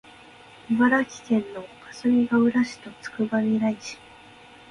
[0.71, 3.99] 茨城県のかすみがうら市とつくばみらい市